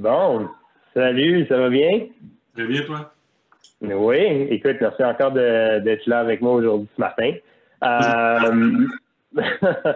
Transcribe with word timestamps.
Bon, 0.00 0.48
salut, 0.94 1.46
ça 1.46 1.58
va 1.58 1.68
bien? 1.68 2.06
Très 2.54 2.64
bien, 2.64 2.80
toi? 2.84 3.12
Oui, 3.82 4.46
écoute, 4.48 4.78
merci 4.80 5.04
encore 5.04 5.32
d'être 5.32 6.06
là 6.06 6.20
avec 6.20 6.40
moi 6.40 6.54
aujourd'hui 6.54 6.88
ce 6.96 7.00
matin. 7.02 7.32
Euh, 7.84 8.86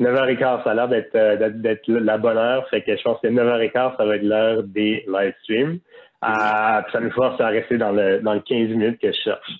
9h15, 0.00 0.62
ça 0.62 0.70
a 0.70 0.74
l'air 0.74 0.88
d'être 0.88 1.88
la 1.88 2.18
bonne 2.18 2.36
heure. 2.36 2.68
Fait 2.68 2.82
que 2.82 2.96
je 2.96 3.02
pense 3.02 3.20
que 3.20 3.26
9h15, 3.26 3.96
ça 3.96 4.04
va 4.04 4.14
être 4.14 4.22
l'heure 4.22 4.62
des 4.62 5.04
live 5.08 5.34
streams. 5.42 5.80
Euh, 6.22 6.82
ça 6.92 7.00
nous 7.00 7.10
force 7.10 7.40
à 7.40 7.48
rester 7.48 7.78
dans 7.78 7.90
le, 7.90 8.20
dans 8.20 8.34
le 8.34 8.40
15 8.40 8.68
minutes 8.68 9.00
que 9.00 9.10
je 9.10 9.18
cherche. 9.24 9.50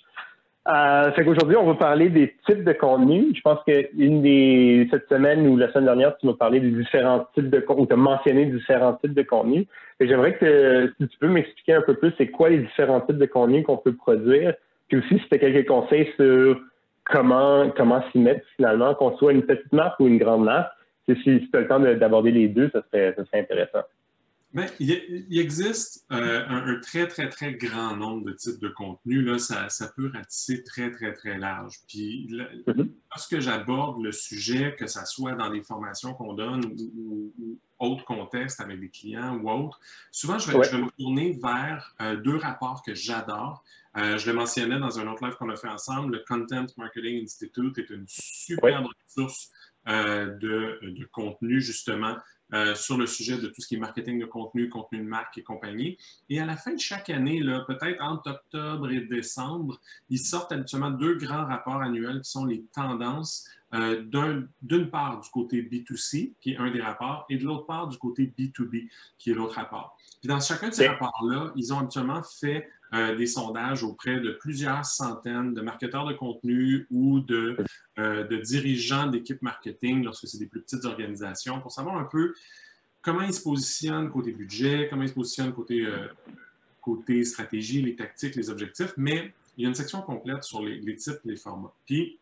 Euh, 0.68 1.10
qu'aujourd'hui, 1.12 1.56
on 1.56 1.64
va 1.64 1.74
parler 1.74 2.10
des 2.10 2.34
types 2.46 2.62
de 2.62 2.72
contenus. 2.72 3.34
Je 3.34 3.40
pense 3.40 3.58
que 3.66 3.88
une 3.96 4.20
des 4.20 4.86
cette 4.90 5.08
semaine 5.08 5.46
ou 5.46 5.56
la 5.56 5.72
semaine 5.72 5.86
dernière, 5.86 6.16
tu 6.18 6.26
m'as 6.26 6.34
parlé 6.34 6.60
des 6.60 6.70
différents 6.70 7.26
types 7.34 7.48
de 7.48 7.60
contenus, 7.60 7.84
ou 7.84 7.86
tu 7.86 7.94
as 7.94 7.96
mentionné 7.96 8.44
différents 8.44 8.92
types 8.94 9.14
de 9.14 9.22
contenus. 9.22 9.66
J'aimerais 9.98 10.36
que 10.36 10.92
si 11.00 11.08
tu 11.08 11.18
peux 11.18 11.28
m'expliquer 11.28 11.74
un 11.74 11.80
peu 11.80 11.94
plus, 11.94 12.12
c'est 12.18 12.28
quoi 12.28 12.50
les 12.50 12.58
différents 12.58 13.00
types 13.00 13.16
de 13.16 13.26
contenus 13.26 13.64
qu'on 13.64 13.78
peut 13.78 13.94
produire, 13.94 14.54
puis 14.88 14.98
aussi 14.98 15.18
si 15.18 15.28
tu 15.28 15.34
as 15.34 15.38
quelques 15.38 15.66
conseils 15.66 16.12
sur 16.16 16.60
comment 17.04 17.70
comment 17.74 18.02
s'y 18.12 18.18
mettre 18.18 18.44
finalement, 18.56 18.94
qu'on 18.94 19.16
soit 19.16 19.32
une 19.32 19.44
petite 19.44 19.72
marque 19.72 19.98
ou 20.00 20.06
une 20.06 20.18
grande 20.18 20.44
marque. 20.44 20.70
Si, 21.08 21.14
si 21.24 21.48
tu 21.50 21.56
as 21.56 21.60
le 21.60 21.68
temps 21.68 21.80
d'aborder 21.80 22.30
les 22.30 22.48
deux, 22.48 22.68
ça 22.74 22.82
serait, 22.92 23.14
ça 23.16 23.24
serait 23.24 23.40
intéressant. 23.40 23.84
Bien, 24.54 24.66
il, 24.80 25.38
existe 25.38 26.06
euh, 26.10 26.42
un, 26.48 26.80
très, 26.80 27.06
très, 27.06 27.28
très 27.28 27.52
grand 27.52 27.94
nombre 27.94 28.24
de 28.24 28.32
types 28.32 28.58
de 28.60 28.68
contenus. 28.68 29.22
Là, 29.22 29.38
ça, 29.38 29.68
ça 29.68 29.92
peut 29.94 30.10
ratisser 30.10 30.64
très, 30.64 30.90
très, 30.90 31.12
très 31.12 31.36
large. 31.36 31.74
Puis, 31.86 32.28
mm-hmm. 32.30 32.90
lorsque 33.10 33.40
j'aborde 33.40 34.02
le 34.02 34.10
sujet, 34.10 34.74
que 34.78 34.86
ce 34.86 35.00
soit 35.04 35.32
dans 35.32 35.50
les 35.50 35.62
formations 35.62 36.14
qu'on 36.14 36.32
donne 36.32 36.64
ou, 36.64 37.32
ou, 37.38 37.58
autres 37.78 38.06
contextes 38.06 38.60
avec 38.60 38.80
des 38.80 38.88
clients 38.88 39.36
ou 39.36 39.50
autres, 39.50 39.80
souvent, 40.10 40.38
je 40.38 40.50
vais, 40.50 40.64
je 40.64 40.76
vais 40.76 40.82
me 40.82 40.90
tourner 40.98 41.38
vers 41.42 41.94
euh, 42.00 42.16
deux 42.16 42.36
rapports 42.36 42.82
que 42.82 42.94
j'adore. 42.94 43.62
Euh, 43.98 44.16
je 44.16 44.30
le 44.30 44.32
mentionnais 44.32 44.78
dans 44.78 44.98
un 44.98 45.06
autre 45.08 45.26
live 45.26 45.36
qu'on 45.36 45.50
a 45.50 45.56
fait 45.56 45.68
ensemble. 45.68 46.16
Le 46.16 46.24
Content 46.26 46.64
Marketing 46.78 47.22
Institute 47.22 47.76
est 47.76 47.90
une 47.90 48.06
superbe 48.08 48.86
ressource 49.06 49.50
de, 49.86 50.80
de 50.82 51.08
contenu, 51.10 51.62
justement, 51.62 52.14
euh, 52.54 52.74
sur 52.74 52.96
le 52.96 53.06
sujet 53.06 53.38
de 53.38 53.48
tout 53.48 53.60
ce 53.60 53.68
qui 53.68 53.74
est 53.74 53.78
marketing 53.78 54.18
de 54.20 54.24
contenu, 54.24 54.68
contenu 54.68 54.98
de 54.98 55.04
marque 55.04 55.36
et 55.38 55.42
compagnie. 55.42 55.98
Et 56.28 56.40
à 56.40 56.46
la 56.46 56.56
fin 56.56 56.72
de 56.72 56.80
chaque 56.80 57.10
année, 57.10 57.40
peut-être 57.66 58.02
entre 58.02 58.30
octobre 58.30 58.90
et 58.90 59.00
décembre, 59.02 59.80
ils 60.08 60.18
sortent 60.18 60.52
habituellement 60.52 60.90
deux 60.90 61.16
grands 61.16 61.44
rapports 61.44 61.82
annuels 61.82 62.22
qui 62.22 62.30
sont 62.30 62.44
les 62.44 62.64
tendances 62.74 63.46
euh, 63.74 64.02
d'une 64.62 64.90
part 64.90 65.20
du 65.20 65.28
côté 65.28 65.62
B2C, 65.62 66.34
qui 66.40 66.52
est 66.52 66.56
un 66.56 66.70
des 66.70 66.80
rapports, 66.80 67.26
et 67.28 67.36
de 67.36 67.44
l'autre 67.44 67.66
part 67.66 67.86
du 67.86 67.98
côté 67.98 68.32
B2B, 68.38 68.88
qui 69.18 69.30
est 69.30 69.34
l'autre 69.34 69.56
rapport. 69.56 69.96
Puis 70.20 70.28
dans 70.28 70.40
chacun 70.40 70.70
de 70.70 70.74
ces 70.74 70.88
rapports-là, 70.88 71.52
ils 71.54 71.72
ont 71.74 71.80
habituellement 71.80 72.22
fait 72.22 72.66
euh, 72.94 73.14
des 73.16 73.26
sondages 73.26 73.82
auprès 73.82 74.18
de 74.20 74.30
plusieurs 74.30 74.84
centaines 74.84 75.52
de 75.52 75.60
marketeurs 75.60 76.06
de 76.06 76.14
contenu 76.14 76.86
ou 76.90 77.20
de, 77.20 77.56
euh, 77.98 78.24
de 78.24 78.36
dirigeants 78.38 79.08
d'équipes 79.08 79.42
marketing 79.42 80.04
lorsque 80.04 80.26
c'est 80.26 80.38
des 80.38 80.46
plus 80.46 80.62
petites 80.62 80.84
organisations 80.84 81.60
pour 81.60 81.70
savoir 81.70 81.98
un 81.98 82.04
peu 82.04 82.34
comment 83.02 83.22
ils 83.22 83.34
se 83.34 83.42
positionnent 83.42 84.10
côté 84.10 84.32
budget, 84.32 84.88
comment 84.88 85.02
ils 85.02 85.10
se 85.10 85.14
positionnent 85.14 85.52
côté, 85.52 85.84
euh, 85.84 86.08
côté 86.80 87.24
stratégie, 87.24 87.82
les 87.82 87.94
tactiques, 87.94 88.36
les 88.36 88.48
objectifs, 88.48 88.94
mais 88.96 89.34
il 89.56 89.64
y 89.64 89.66
a 89.66 89.68
une 89.68 89.74
section 89.74 90.00
complète 90.00 90.44
sur 90.44 90.62
les, 90.62 90.78
les 90.80 90.96
types, 90.96 91.20
les 91.24 91.36
formats. 91.36 91.74
Puis, 91.84 92.18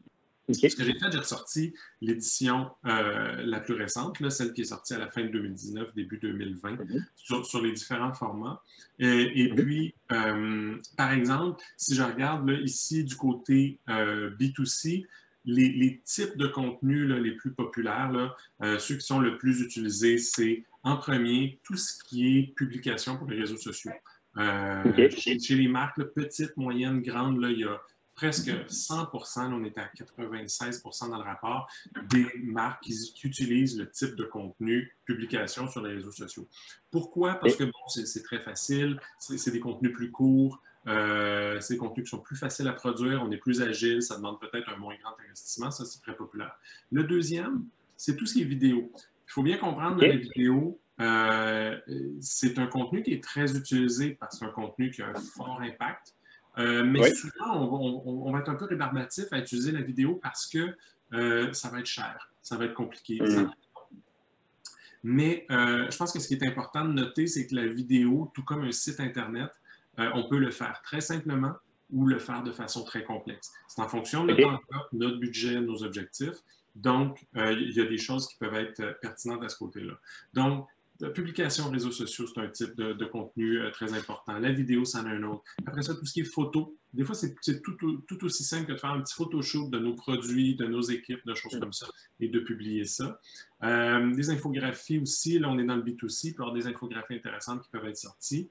ce 0.55 0.77
que 0.77 0.85
j'ai 0.85 0.99
fait, 0.99 1.11
j'ai 1.11 1.19
ressorti 1.19 1.75
l'édition 2.01 2.71
euh, 2.87 3.43
la 3.45 3.61
plus 3.61 3.75
récente, 3.75 4.21
là, 4.21 4.31
celle 4.31 4.53
qui 4.53 4.63
est 4.63 4.67
sortie 4.67 4.95
à 4.95 4.99
la 4.99 5.11
fin 5.11 5.23
de 5.23 5.29
2019, 5.29 5.95
début 5.95 6.19
2020, 6.19 6.71
mhm. 6.71 7.05
sur, 7.45 7.63
les 7.63 7.73
différents 7.73 8.15
formats. 8.15 8.63
Et, 8.99 9.51
mhm. 9.51 9.57
puis, 9.57 9.95
euh, 10.13 10.77
par 10.97 11.13
exemple, 11.13 11.63
si 11.77 11.95
je 11.95 12.03
regarde 12.03 12.49
là, 12.49 12.59
ici 12.61 13.05
du 13.05 13.17
côté 13.17 13.81
euh, 13.89 14.31
B2C, 14.39 15.07
les, 15.45 16.03
types 16.05 16.37
de 16.37 16.49
contenus 16.49 17.09
les 17.09 17.33
plus 17.33 17.53
populaires, 17.53 18.11
là, 18.11 18.79
ceux 18.81 18.97
qui 18.97 19.07
sont 19.07 19.21
le 19.21 19.39
plus 19.39 19.61
utilisés, 19.61 20.19
c'est 20.19 20.65
en 20.83 20.97
premier 20.97 21.61
tout 21.63 21.77
ce 21.77 22.03
qui 22.05 22.39
est 22.39 22.55
publication 22.57 23.17
pour 23.17 23.29
les 23.29 23.39
réseaux 23.39 23.57
sociaux. 23.57 23.93
chez, 24.37 25.39
chez, 25.39 25.55
les 25.55 25.69
marques 25.69 26.03
petites, 26.15 26.57
moyennes, 26.57 27.01
grandes, 27.01 27.39
il 27.49 27.61
y 27.61 27.65
a 27.65 27.81
presque 28.17 28.49
100% 28.49 29.53
on 29.53 29.63
est 29.65 29.79
à 29.79 29.89
96% 29.95 31.11
dans 31.11 31.19
le 31.19 31.23
rapport, 31.23 31.69
des 32.09 32.27
marques 32.43 32.83
qui, 32.83 32.95
utilisent 33.23 33.79
le 33.79 33.91
type 33.91 34.17
de 34.17 34.25
contenu 34.25 34.97
publication 35.05 35.69
sur 35.69 35.83
les 35.83 35.95
réseaux 35.95 36.13
sociaux. 36.13 36.49
Pourquoi? 36.91 37.35
Parce 37.35 37.57
que 37.57 37.65
bon, 37.65 37.89
c'est 37.89 38.23
très 38.23 38.41
facile, 38.41 38.99
c'est 39.19 39.51
des 39.51 39.61
contenus 39.61 39.93
plus 39.93 40.11
courts, 40.11 40.63
euh, 40.87 41.61
c'est 41.61 41.75
des 41.75 41.79
contenus 41.79 42.05
qui 42.05 42.11
sont 42.11 42.23
plus 42.23 42.37
faciles 42.37 42.69
à 42.69 42.73
produire, 42.73 43.23
on 43.23 43.31
est 43.31 43.37
plus 43.37 43.61
agile, 43.61 44.03
ça 44.03 44.17
demande 44.17 44.41
peut-être 44.41 44.69
un 44.71 44.77
moins 44.77 44.95
grand 45.03 45.15
investissement, 45.25 45.71
ça 45.71 45.85
c'est 45.85 46.01
très 46.01 46.17
populaire. 46.17 46.57
Le 46.91 47.05
deuxième, 47.05 47.65
c'est 47.97 48.17
tout 48.17 48.25
ce 48.27 48.35
qui 48.35 48.43
est 48.43 48.47
vidéo. 48.47 48.91
Il 48.95 49.33
faut 49.33 49.43
bien 49.43 49.59
comprendre 49.59 50.01
que 50.01 50.07
les 50.07 50.19
vidéos, 50.19 50.81
euh, 51.01 51.79
c'est 52.21 52.59
un 52.59 52.67
contenu 52.67 53.03
qui 53.03 53.13
est 53.13 53.23
très 53.23 53.57
utilisé 53.57 54.11
parce 54.15 54.39
que 54.39 54.39
c'est 54.39 54.51
un 54.51 54.55
contenu 54.55 54.91
qui 54.91 55.03
a 55.03 55.09
un 55.09 55.15
fort 55.15 55.61
impact. 55.61 56.15
Euh, 56.59 56.85
mais 56.85 57.15
souvent, 57.15 57.55
on, 58.07 58.33
va 58.33 58.41
être 58.41 58.49
un 58.49 58.55
peu 58.55 58.65
rébarbatif 58.65 59.27
à 59.31 59.39
utiliser 59.39 59.73
la 59.73 59.83
vidéo 59.83 60.19
parce 60.23 60.47
que 60.47 60.75
euh, 61.13 61.53
ça 61.53 61.69
va 61.69 61.81
être 61.81 61.87
cher, 61.87 62.31
ça 62.43 62.57
va 62.57 62.65
être 62.65 62.75
compliqué. 62.75 63.21
Mm. 63.21 63.51
Mais 65.03 65.47
euh, 65.51 65.87
je 65.91 65.97
pense 65.97 66.13
que 66.13 66.19
ce 66.19 66.29
qui 66.29 66.35
est 66.35 66.47
important 66.47 66.85
de 66.85 66.93
noter, 66.93 67.27
c'est 67.27 67.47
que 67.47 67.55
la 67.55 67.67
vidéo, 67.67 68.31
tout 68.35 68.43
comme 68.43 68.63
un 68.63 68.73
site 68.73 69.01
Internet, 69.01 69.51
on 69.99 70.29
peut 70.29 70.39
le 70.39 70.51
faire 70.51 70.83
très 70.83 71.01
simplement 71.01 71.55
ou 71.91 72.07
le 72.07 72.19
faire 72.19 72.43
de 72.43 72.53
façon 72.53 72.85
très 72.85 73.03
complexe. 73.03 73.51
C'est 73.67 73.81
en 73.81 73.89
fonction 73.89 74.27
de 74.27 74.35
notre 74.35 74.61
notre 74.93 75.17
budget, 75.19 75.59
nos 75.61 75.83
objectifs. 75.85 76.37
Donc, 76.75 77.27
il 77.35 77.73
y 77.73 77.81
a 77.81 77.87
des 77.87 77.97
choses 77.97 78.29
qui 78.29 78.37
peuvent 78.37 78.55
être 78.57 78.99
pertinentes 79.01 79.43
à 79.43 79.49
ce 79.49 79.57
côté-là. 79.57 79.95
Donc, 80.35 80.67
la 81.01 81.11
publication 81.11 81.71
réseaux 81.71 81.93
sociaux, 81.93 82.27
c'est 82.27 82.41
un 82.41 82.49
type 82.49 82.75
de, 82.77 83.05
contenu 83.05 83.59
euh, 83.59 83.71
très 83.71 83.93
important. 83.93 84.39
La 84.39 84.53
vidéo, 84.53 84.85
c'en 84.85 85.07
est 85.07 85.11
un 85.11 85.23
autre. 85.25 85.43
Après 85.67 85.83
ça, 85.83 85.95
tout 85.95 86.05
ce 86.07 86.13
qui 86.13 86.21
est 86.21 86.25
photo. 86.25 86.77
Des 86.93 87.05
fois, 87.05 87.15
c'est 87.15 87.35
tout, 87.63 88.25
aussi 88.25 88.45
simple 88.45 88.67
que 88.67 88.73
de 88.73 88.79
faire 88.79 88.91
un 88.91 89.03
petit 89.03 89.15
photoshoot 89.15 89.69
de 89.71 89.79
nos 89.79 89.95
produits, 89.95 90.55
de 90.55 90.67
nos 90.67 90.81
équipes, 90.81 91.25
de 91.27 91.35
choses 91.35 91.59
comme 91.61 91.73
ça, 91.73 91.87
et 92.21 92.29
de 92.29 92.41
publier 92.41 92.85
ça. 92.85 93.21
Euh, 93.63 94.15
des 94.15 94.31
infographies 94.31 94.99
aussi. 94.99 95.39
Là, 95.39 95.51
on 95.51 95.59
est 95.59 95.65
dans 95.65 95.77
le 95.77 95.83
B2C, 95.83 96.35
pour 96.35 96.47
avoir 96.47 96.55
des 96.55 96.67
infographies 96.67 97.15
intéressantes 97.15 97.63
qui 97.63 97.71
peuvent 97.71 97.87
être 97.87 97.99
sorties. 97.99 98.49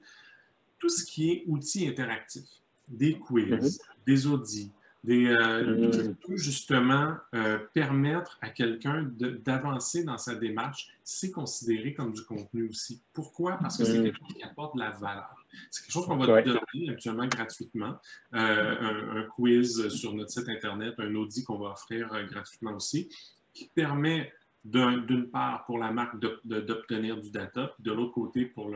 Tout 0.78 0.88
ce 0.88 1.04
qui 1.04 1.30
est 1.30 1.44
outils 1.46 1.88
interactifs, 1.88 2.48
des 2.86 3.18
quiz, 3.18 3.48
mm-hmm. 3.48 3.78
des 4.06 4.26
audits, 4.26 4.72
des, 5.06 5.26
euh, 5.28 5.88
mm. 6.28 6.36
justement 6.36 7.14
euh, 7.34 7.58
permettre 7.72 8.38
à 8.42 8.50
quelqu'un 8.50 9.08
d'avancer 9.44 10.02
dans 10.02 10.18
sa 10.18 10.34
démarche, 10.34 10.88
c'est 11.04 11.30
considéré 11.30 11.94
comme 11.94 12.12
du 12.12 12.22
contenu 12.22 12.68
aussi. 12.68 13.00
Pourquoi? 13.12 13.56
Parce 13.58 13.78
que 13.78 13.84
c'est 13.84 14.00
mm. 14.00 14.04
quelque 14.04 14.18
chose 14.18 14.34
qui 14.36 14.42
apporte 14.42 14.74
de 14.74 14.80
la 14.80 14.90
valeur. 14.90 15.46
C'est 15.70 15.84
quelque 15.84 15.92
chose 15.92 16.06
qu'on 16.06 16.16
va 16.16 16.42
donner 16.42 16.90
actuellement 16.90 17.26
gratuitement. 17.26 17.98
Euh, 18.34 19.20
un, 19.20 19.22
quiz 19.22 19.88
sur 19.88 20.12
notre 20.12 20.30
site 20.30 20.48
Internet, 20.48 20.94
un 20.98 21.14
audit 21.14 21.44
qu'on 21.44 21.58
va 21.58 21.70
offrir 21.70 22.08
gratuitement 22.26 22.72
aussi, 22.72 23.08
qui 23.54 23.70
permet 23.74 24.32
d'une 24.66 25.28
part 25.30 25.64
pour 25.64 25.78
la 25.78 25.92
marque 25.92 26.18
d'obtenir 26.44 27.20
du 27.20 27.30
data, 27.30 27.72
de 27.78 27.92
l'autre 27.92 28.12
côté 28.12 28.46
pour 28.46 28.70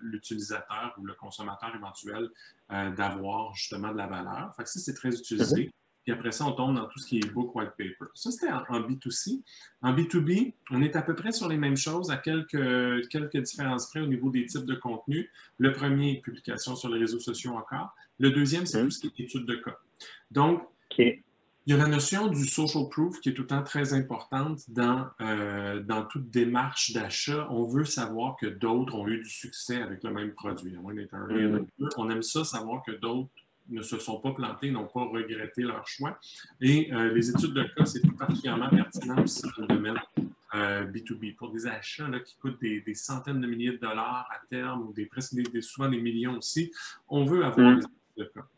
l'utilisateur 0.00 0.94
ou 0.98 1.06
le 1.06 1.14
consommateur 1.14 1.74
éventuel 1.74 2.28
euh, 2.72 2.90
d'avoir 2.90 3.54
justement 3.54 3.92
de 3.92 3.96
la 3.96 4.06
valeur. 4.06 4.52
Fait 4.56 4.66
ça, 4.66 4.80
c'est 4.80 4.94
très 4.94 5.14
utilisé. 5.16 5.66
Mhm. 5.66 5.70
Puis 6.02 6.12
après 6.12 6.32
ça, 6.32 6.46
on 6.46 6.52
tombe 6.52 6.74
dans 6.74 6.86
tout 6.86 6.98
ce 6.98 7.06
qui 7.06 7.18
est 7.18 7.32
book 7.32 7.54
white 7.54 7.70
paper. 7.70 8.06
Ça, 8.14 8.30
c'était 8.30 8.50
en, 8.50 8.80
B2C. 8.80 9.42
En 9.82 9.92
B2B, 9.92 10.54
on 10.70 10.82
est 10.82 10.96
à 10.96 11.02
peu 11.02 11.14
près 11.14 11.32
sur 11.32 11.48
les 11.48 11.58
mêmes 11.58 11.76
choses, 11.76 12.10
à 12.10 12.16
quelques, 12.16 13.08
quelques 13.08 13.36
différences 13.36 13.90
près 13.90 14.00
au 14.00 14.06
niveau 14.06 14.30
des 14.30 14.46
types 14.46 14.64
de 14.64 14.74
contenu. 14.74 15.30
Le 15.58 15.72
premier, 15.72 16.20
publication 16.20 16.74
sur 16.76 16.88
les 16.88 16.98
réseaux 16.98 17.20
sociaux 17.20 17.52
encore. 17.52 17.94
Le 18.18 18.30
deuxième, 18.30 18.66
c'est 18.66 18.78
mhm. 18.78 18.84
tout 18.86 18.90
ce 18.90 19.00
qui 19.00 19.06
est 19.06 19.24
étude 19.24 19.46
de 19.46 19.56
cas. 19.56 19.78
Donc, 20.30 20.62
il 21.68 21.72
y 21.72 21.74
a 21.74 21.76
la 21.76 21.86
notion 21.86 22.28
du 22.28 22.46
social 22.46 22.88
proof 22.88 23.20
qui 23.20 23.28
est 23.28 23.34
tout 23.34 23.42
le 23.42 23.48
temps 23.48 23.62
très 23.62 23.92
importante 23.92 24.62
dans, 24.70 25.06
euh, 25.20 25.82
dans 25.82 26.02
toute 26.06 26.30
démarche 26.30 26.92
d'achat. 26.92 27.46
On 27.50 27.64
veut 27.64 27.84
savoir 27.84 28.36
que 28.36 28.46
d'autres 28.46 28.94
ont 28.94 29.06
eu 29.06 29.18
du 29.18 29.28
succès 29.28 29.82
avec 29.82 30.02
le 30.02 30.10
même 30.10 30.32
produit. 30.32 30.72
Mm-hmm. 30.72 31.66
On 31.98 32.08
aime 32.08 32.22
ça, 32.22 32.42
savoir 32.44 32.82
que 32.82 32.92
d'autres 32.92 33.28
ne 33.68 33.82
se 33.82 33.98
sont 33.98 34.18
pas 34.18 34.32
plantés, 34.32 34.70
n'ont 34.70 34.86
pas 34.86 35.04
regretté 35.04 35.60
leur 35.60 35.86
choix. 35.86 36.18
Et 36.62 36.90
euh, 36.90 37.12
les 37.12 37.28
études 37.28 37.52
de 37.52 37.64
cas, 37.64 37.84
c'est 37.84 38.00
tout 38.00 38.16
particulièrement 38.16 38.70
pertinent 38.70 39.22
aussi 39.22 39.42
dans 39.42 39.64
le 39.64 39.66
domaine 39.66 39.98
B2B. 40.54 41.32
Euh, 41.32 41.36
Pour 41.36 41.52
des 41.52 41.66
achats 41.66 42.08
qui 42.24 42.34
coûtent 42.38 42.62
des, 42.62 42.94
centaines 42.94 43.42
de 43.42 43.46
milliers 43.46 43.72
de 43.72 43.76
dollars 43.76 44.26
à 44.30 44.40
terme 44.48 44.88
ou 44.88 44.94
des, 44.94 45.10
des, 45.52 45.60
souvent 45.60 45.90
des 45.90 46.00
millions 46.00 46.38
aussi, 46.38 46.72
on 47.10 47.26
veut 47.26 47.44
avoir 47.44 47.72
mm. 47.72 47.80
des 47.80 47.84
études 47.84 47.92
de 48.16 48.24
cas. 48.24 48.48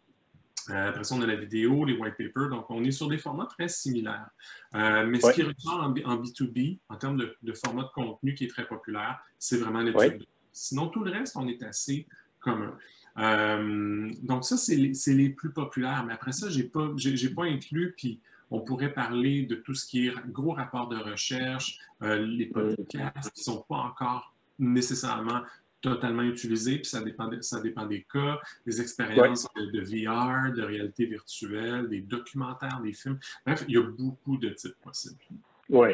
Euh, 0.69 0.89
après 0.91 1.05
ça, 1.05 1.15
on 1.15 1.23
a 1.23 1.27
la 1.27 1.37
vidéo, 1.37 1.85
les 1.85 1.97
white 1.97 2.17
papers. 2.17 2.49
Donc, 2.51 2.67
on 2.71 2.85
est 2.85 2.91
sur 2.91 3.09
des 3.09 3.19
formats 3.19 3.47
très 3.47 3.69
similaires. 3.69 4.29
Euh, 4.75 5.07
mais 5.07 5.21
ce 5.21 5.33
qui 5.33 5.43
ressort 5.43 5.83
en, 5.83 5.91
B, 5.91 6.01
2 6.39 6.47
b 6.47 6.79
en 6.89 6.97
termes 6.97 7.17
de, 7.17 7.53
format 7.53 7.85
de 7.85 7.91
contenu 7.95 8.35
qui 8.35 8.45
est 8.45 8.49
très 8.49 8.67
populaire, 8.67 9.21
c'est 9.39 9.59
vraiment 9.59 9.81
l'étude. 9.81 10.27
Sinon, 10.53 10.89
tout 10.89 11.03
le 11.05 11.11
reste, 11.11 11.37
on 11.37 11.49
est 11.49 11.63
assez 11.63 12.07
commun. 12.41 12.77
Euh, 13.19 14.11
donc, 14.23 14.45
ça, 14.45 14.57
c'est 14.57 14.77
les, 14.77 14.93
les, 15.07 15.31
plus 15.31 15.53
populaires. 15.53 16.05
Mais 16.07 16.13
après 16.13 16.33
ça, 16.33 16.49
je 16.49 16.59
n'ai 16.59 16.65
pas, 16.65 16.89
pas 17.37 17.45
inclus, 17.45 17.95
puis 17.97 18.21
on 18.51 18.61
pourrait 18.61 18.93
parler 18.93 19.43
de 19.43 19.57
tout 19.57 19.75
ce 19.75 19.87
qui 19.87 20.09
est 20.09 20.15
gros 20.29 20.53
rapport 20.53 20.89
de 20.89 20.97
recherche, 20.97 21.79
euh, 22.03 22.19
les 22.19 22.47
podcasts 22.47 23.31
qui 23.33 23.41
ne 23.41 23.55
sont 23.55 23.65
pas 23.69 23.77
encore 23.77 24.35
nécessairement 24.59 25.43
totalement 25.81 26.23
utilisés, 26.23 26.77
puis 26.77 26.87
ça 26.87 27.03
dépend, 27.03 27.31
ça 27.41 27.61
dépend 27.61 27.87
des 27.87 28.07
cas, 28.13 28.39
des 28.67 28.81
expériences 28.81 29.47
de, 29.57 29.81
VR, 29.81 30.53
de 30.53 30.63
réalité 30.63 31.07
virtuelle, 31.07 31.89
des 31.89 32.01
documentaires, 32.01 32.81
des 32.83 32.93
films. 32.93 33.19
Bref, 33.47 33.65
il 33.69 33.75
y 33.75 33.79
a 33.79 33.83
beaucoup 33.83 34.37
de 34.37 34.51
types 34.51 34.77
possibles. 34.83 35.21
Oui. 35.69 35.89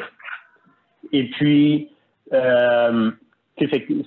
Et 1.11 1.29
puis, 1.29 1.89
euh, 2.33 3.11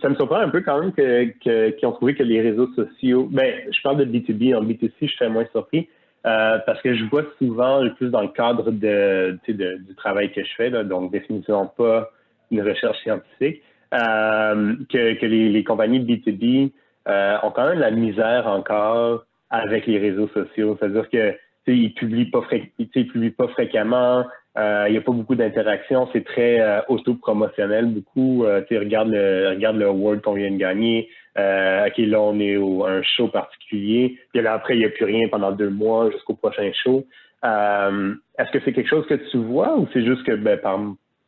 ça 0.01 0.09
me 0.09 0.15
surprend 0.15 0.41
un 0.41 0.51
peu 0.51 0.61
quand 0.61 0.81
même 0.81 0.93
qu'ils 0.93 1.35
que, 1.43 1.87
ont 1.87 1.93
trouvé 1.93 2.15
que 2.15 2.23
les 2.23 2.41
réseaux 2.41 2.73
sociaux, 2.75 3.29
ben, 3.31 3.63
je 3.73 3.83
parle 3.83 3.99
de 3.99 4.05
B2B, 4.05 4.55
en 4.55 4.63
B2C, 4.63 4.93
je 5.01 5.07
suis 5.07 5.29
moins 5.29 5.47
surpris. 5.53 5.89
Euh, 6.27 6.59
parce 6.67 6.83
que 6.83 6.95
je 6.95 7.05
vois 7.07 7.25
souvent, 7.39 7.83
plus 7.97 8.11
dans 8.11 8.21
le 8.21 8.29
cadre 8.29 8.71
de, 8.71 9.39
de 9.49 9.77
du 9.79 9.95
travail 9.95 10.31
que 10.31 10.45
je 10.45 10.55
fais, 10.55 10.69
là, 10.69 10.85
donc 10.85 11.11
définitivement 11.11 11.67
pas 11.67 12.11
une 12.51 12.61
recherche 12.61 12.99
scientifique, 13.03 13.63
euh, 13.95 14.75
que, 14.89 15.15
que 15.15 15.27
les, 15.27 15.49
les, 15.49 15.65
compagnies 15.65 16.01
B2B 16.01 16.71
euh, 17.09 17.37
ont 17.43 17.51
quand 17.51 17.69
même 17.69 17.79
la 17.79 17.91
misère 17.91 18.47
encore 18.47 19.25
avec 19.51 19.87
les 19.87 19.99
réseaux 19.99 20.29
sociaux. 20.29 20.77
C'est-à-dire 20.79 21.09
que 21.11 21.35
ils 21.67 21.95
publient 21.95 22.31
pas 22.31 22.43
ils 22.79 22.89
publient 22.89 23.31
pas 23.31 23.49
fréquemment, 23.49 24.25
euh, 24.59 24.87
il 24.89 24.93
n'y 24.93 24.99
a 24.99 25.01
pas 25.01 25.13
beaucoup 25.13 25.37
d'interactions, 25.37 26.09
c'est 26.13 26.25
très 26.25 26.61
euh, 26.61 26.81
auto-promotionnel 26.89 27.87
beaucoup. 27.87 28.45
Euh, 28.45 28.63
tu 28.67 28.77
regarde 28.77 29.09
le 29.09 29.51
regarde 29.51 29.77
le 29.77 29.87
award 29.87 30.23
qu'on 30.23 30.35
vient 30.35 30.51
de 30.51 30.57
gagner. 30.57 31.09
Euh, 31.39 31.87
OK, 31.87 31.99
là, 31.99 32.21
on 32.21 32.41
est 32.41 32.57
au 32.57 32.85
un 32.85 33.03
show 33.03 33.29
particulier. 33.29 34.19
Puis 34.33 34.43
là, 34.43 34.55
après, 34.55 34.75
il 34.75 34.81
n'y 34.81 34.85
a 34.85 34.91
plus 34.91 35.05
rien 35.05 35.29
pendant 35.29 35.53
deux 35.53 35.71
mois 35.71 36.11
jusqu'au 36.11 36.35
prochain 36.35 36.71
show. 36.83 37.07
Est-ce 37.45 38.51
que 38.51 38.59
c'est 38.65 38.73
quelque 38.73 38.89
chose 38.89 39.07
que 39.07 39.15
tu 39.15 39.39
vois 39.39 39.77
ou 39.79 39.89
c'est 39.93 40.05
juste 40.05 40.25
que 40.25 40.35
ben, 40.35 40.59
par, 40.59 40.81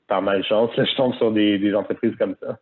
par 0.07 0.23
malchance, 0.23 0.77
là, 0.77 0.85
je 0.85 0.95
tombe 0.97 1.15
sur 1.15 1.33
des, 1.33 1.59
des 1.59 1.75
entreprises 1.75 2.15
comme 2.17 2.37
ça? 2.41 2.59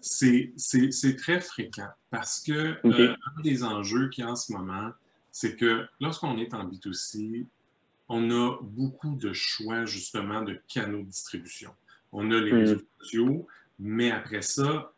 C'est 0.00 1.16
très 1.16 1.40
fréquent 1.40 1.88
parce 2.10 2.40
que 2.40 2.76
un 2.84 3.42
des 3.42 3.64
enjeux 3.64 4.08
qu'il 4.08 4.24
y 4.24 4.26
a 4.26 4.30
en 4.30 4.36
ce 4.36 4.52
moment, 4.52 4.90
c'est 5.30 5.56
que 5.56 5.86
lorsqu'on 6.00 6.38
est 6.38 6.54
en 6.54 6.64
B2C, 6.64 7.46
on 8.08 8.30
a 8.30 8.56
beaucoup 8.62 9.16
de 9.16 9.32
choix 9.32 9.84
justement 9.84 10.42
de 10.42 10.60
canaux 10.68 11.02
de 11.02 11.08
distribution. 11.08 11.72
On 12.12 12.30
a 12.30 12.40
les 12.40 12.52
mm. 12.52 12.56
réseaux 12.56 12.80
sociaux, 13.00 13.46
mais 13.78 14.10
après 14.10 14.42
ça, 14.42 14.92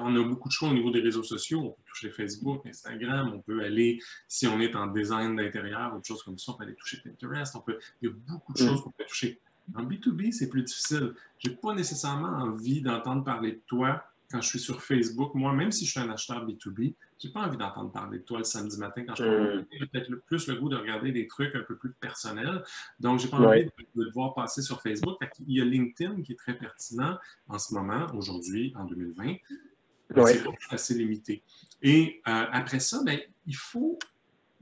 on 0.00 0.16
a 0.16 0.24
beaucoup 0.24 0.48
de 0.48 0.52
choix 0.52 0.70
au 0.70 0.72
niveau 0.72 0.90
des 0.90 1.00
réseaux 1.00 1.22
sociaux. 1.22 1.60
On 1.60 1.70
peut 1.70 1.82
toucher 1.86 2.10
Facebook, 2.10 2.64
Instagram, 2.66 3.32
on 3.34 3.40
peut 3.40 3.62
aller, 3.62 3.98
si 4.28 4.46
on 4.46 4.60
est 4.60 4.74
en 4.74 4.86
design 4.86 5.36
d'intérieur, 5.36 5.94
autre 5.94 6.06
chose 6.06 6.22
comme 6.22 6.38
ça, 6.38 6.52
on 6.52 6.54
peut 6.54 6.64
aller 6.64 6.74
toucher 6.74 6.98
Pinterest. 7.04 7.54
On 7.56 7.60
peut, 7.60 7.78
il 8.00 8.08
y 8.08 8.10
a 8.10 8.14
beaucoup 8.14 8.52
de 8.54 8.62
mm. 8.62 8.66
choses 8.66 8.82
qu'on 8.82 8.90
peut 8.92 9.04
toucher. 9.04 9.40
En 9.74 9.84
B2B, 9.84 10.32
c'est 10.32 10.48
plus 10.48 10.62
difficile. 10.62 11.14
Je 11.38 11.48
n'ai 11.48 11.56
pas 11.56 11.74
nécessairement 11.74 12.28
envie 12.28 12.82
d'entendre 12.82 13.24
parler 13.24 13.52
de 13.52 13.60
toi 13.66 14.04
quand 14.32 14.40
je 14.40 14.48
suis 14.48 14.58
sur 14.58 14.82
Facebook, 14.82 15.34
moi, 15.34 15.52
même 15.52 15.70
si 15.70 15.84
je 15.84 15.90
suis 15.90 16.00
un 16.00 16.08
acheteur 16.08 16.44
B2B, 16.46 16.94
j'ai 17.18 17.28
pas 17.28 17.40
envie 17.40 17.58
d'entendre 17.58 17.92
parler 17.92 18.18
de 18.18 18.24
toi 18.24 18.38
le 18.38 18.44
samedi 18.44 18.78
matin 18.78 19.04
quand 19.06 19.14
je 19.14 19.24
mmh. 19.24 19.66
J'ai 19.70 19.86
peut-être 19.86 20.10
plus 20.26 20.48
le 20.48 20.56
goût 20.56 20.70
de 20.70 20.76
regarder 20.76 21.12
des 21.12 21.26
trucs 21.26 21.54
un 21.54 21.60
peu 21.60 21.76
plus 21.76 21.92
personnels. 21.92 22.64
Donc, 22.98 23.20
j'ai 23.20 23.28
pas 23.28 23.36
envie 23.36 23.64
de, 23.64 23.70
te 23.70 24.12
voir 24.12 24.34
passer 24.34 24.62
sur 24.62 24.80
Facebook. 24.80 25.18
Il 25.46 25.58
y 25.58 25.60
a 25.60 25.64
LinkedIn 25.64 26.22
qui 26.22 26.32
est 26.32 26.36
très 26.36 26.54
pertinent 26.54 27.18
en 27.46 27.58
ce 27.58 27.74
moment, 27.74 28.06
aujourd'hui, 28.14 28.72
en 28.76 28.86
2020. 28.86 29.36
C'est 30.26 30.44
assez 30.70 30.94
limité. 30.94 31.42
Et 31.82 32.22
euh, 32.26 32.44
après 32.52 32.80
ça, 32.80 33.02
ben, 33.04 33.20
il 33.46 33.56
faut 33.56 33.98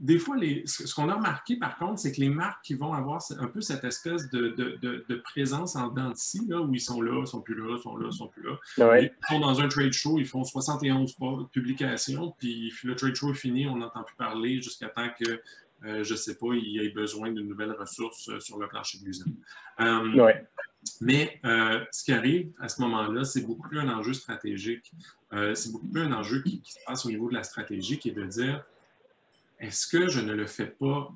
des 0.01 0.19
fois, 0.19 0.37
les, 0.39 0.63
ce 0.65 0.95
qu'on 0.95 1.11
a 1.11 1.15
remarqué, 1.15 1.57
par 1.57 1.77
contre, 1.77 2.01
c'est 2.01 2.11
que 2.11 2.23
les 2.23 2.31
marques 2.31 2.65
qui 2.65 2.75
vont 2.75 2.95
avoir 2.95 3.23
un 3.39 3.47
peu 3.47 3.61
cette 3.61 3.85
espèce 3.85 4.31
de, 4.31 4.49
de, 4.49 4.79
de, 4.81 5.15
présence 5.17 5.77
en 5.77 5.89
dents 5.89 6.15
là, 6.49 6.61
où 6.63 6.75
ils 6.75 6.81
sont 6.81 7.03
là, 7.03 7.21
ils 7.21 7.27
sont 7.27 7.43
plus 7.43 7.55
là, 7.55 7.77
ils 7.77 7.83
sont 7.83 7.97
là, 7.99 8.09
ils 8.11 8.17
sont 8.17 8.29
plus 8.29 8.43
là. 8.43 8.99
Ils 9.03 9.11
sont 9.29 9.41
dans 9.41 9.61
un 9.61 9.69
trade 9.69 9.93
show, 9.93 10.19
ils 10.19 10.27
font 10.27 10.43
71 10.43 11.17
publications, 11.53 12.35
puis 12.39 12.73
le 12.83 12.97
trade 12.97 13.15
show 13.15 13.31
est 13.31 13.35
fini, 13.37 13.67
on 13.67 13.77
n'entend 13.77 14.03
plus 14.03 14.17
parler 14.17 14.63
jusqu'à 14.63 14.89
temps 14.89 15.09
que, 15.21 15.43
euh, 15.85 16.03
je 16.03 16.13
ne 16.13 16.19
sais 16.19 16.37
pas, 16.37 16.55
il 16.55 16.69
y 16.69 16.79
ait 16.79 16.89
besoin 16.89 17.31
d'une 17.31 17.47
nouvelle 17.47 17.73
ressource 17.73 18.31
euh, 18.31 18.41
sur 18.41 18.59
le 18.59 18.69
plancher 18.69 18.99
de 19.01 19.05
l'usine. 19.05 19.35
Euh, 19.81 20.33
mais 21.03 21.39
ce 21.93 22.05
qui 22.05 22.13
arrive 22.13 22.53
à 22.59 22.71
ce 22.71 22.81
moment-là, 22.81 23.25
c'est 23.25 23.43
beaucoup 23.43 23.69
plus 23.69 23.79
un 23.79 23.89
enjeu 23.91 24.15
stratégique. 24.15 24.93
c'est 25.31 25.71
beaucoup 25.71 25.89
plus 25.89 26.01
un 26.01 26.13
enjeu 26.13 26.43
qui, 26.43 26.63
qui, 26.63 26.73
se 26.73 26.79
passe 26.87 27.05
au 27.05 27.11
niveau 27.11 27.29
de 27.29 27.35
la 27.35 27.43
stratégie, 27.43 27.99
qui 27.99 28.09
est 28.09 28.13
de 28.13 28.25
dire 28.25 28.65
est-ce 29.61 29.87
que 29.87 30.09
je 30.09 30.21
ne 30.21 30.33
le 30.33 30.47
fais 30.47 30.67
pas? 30.67 31.13